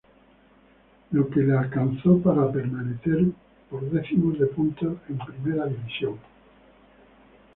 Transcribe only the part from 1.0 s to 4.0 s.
Lo que le alcanzó para permanecer por